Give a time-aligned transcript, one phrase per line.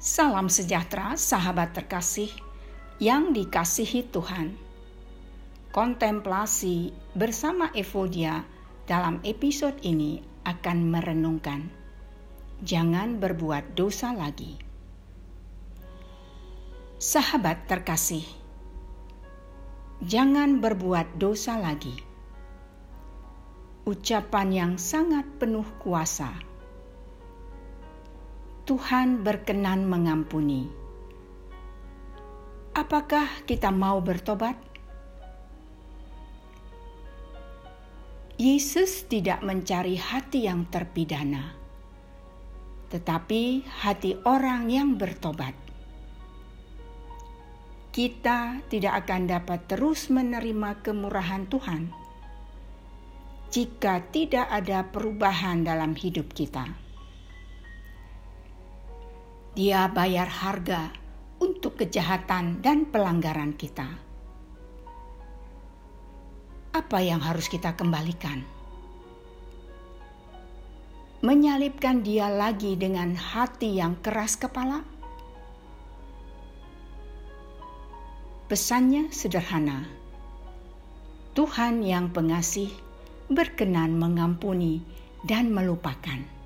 [0.00, 2.32] Salam sejahtera, sahabat terkasih
[2.96, 4.56] yang dikasihi Tuhan.
[5.76, 8.40] Kontemplasi bersama Evodia
[8.88, 11.68] dalam episode ini akan merenungkan,
[12.64, 14.56] jangan berbuat dosa lagi.
[16.96, 18.24] Sahabat terkasih,
[20.00, 21.92] jangan berbuat dosa lagi.
[23.84, 26.48] Ucapan yang sangat penuh kuasa
[28.70, 30.70] Tuhan berkenan mengampuni.
[32.70, 34.54] Apakah kita mau bertobat?
[38.38, 41.50] Yesus tidak mencari hati yang terpidana,
[42.94, 45.58] tetapi hati orang yang bertobat.
[47.90, 51.90] Kita tidak akan dapat terus menerima kemurahan Tuhan
[53.50, 56.89] jika tidak ada perubahan dalam hidup kita.
[59.60, 60.88] Dia bayar harga
[61.36, 63.92] untuk kejahatan dan pelanggaran kita.
[66.72, 68.40] Apa yang harus kita kembalikan?
[71.20, 74.80] Menyalibkan dia lagi dengan hati yang keras kepala?
[78.48, 79.84] Pesannya sederhana.
[81.36, 82.72] Tuhan yang pengasih
[83.28, 84.80] berkenan mengampuni
[85.28, 86.39] dan melupakan.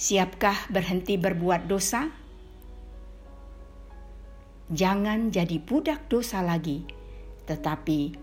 [0.00, 2.08] Siapkah berhenti berbuat dosa?
[4.72, 6.88] Jangan jadi budak dosa lagi,
[7.44, 8.16] tetapi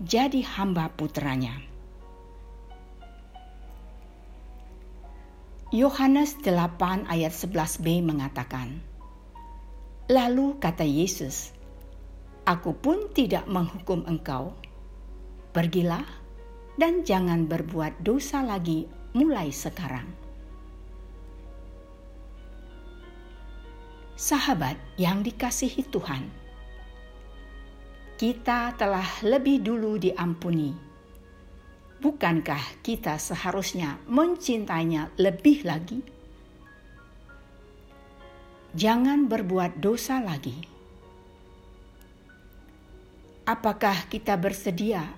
[0.00, 1.52] jadi hamba putranya.
[5.68, 8.80] Yohanes 8 ayat 11b mengatakan,
[10.08, 11.52] Lalu kata Yesus,
[12.48, 14.56] Aku pun tidak menghukum engkau.
[15.52, 16.08] Pergilah
[16.80, 20.27] dan jangan berbuat dosa lagi mulai sekarang.
[24.18, 26.26] Sahabat yang dikasihi Tuhan,
[28.18, 30.74] kita telah lebih dulu diampuni.
[32.02, 36.02] Bukankah kita seharusnya mencintainya lebih lagi?
[38.74, 40.66] Jangan berbuat dosa lagi.
[43.46, 45.14] Apakah kita bersedia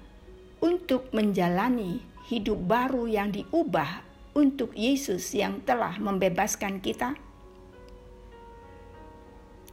[0.60, 4.04] untuk menjalani hidup baru yang diubah
[4.36, 7.29] untuk Yesus yang telah membebaskan kita?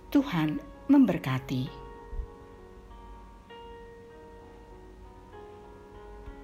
[0.08, 1.87] Tuhan memberkati.